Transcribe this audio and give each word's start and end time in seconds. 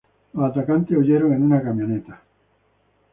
Los 0.33 0.49
atacantes 0.49 0.97
huyeron 0.97 1.31
en 1.31 1.43
una 1.43 1.61
camioneta. 1.61 2.23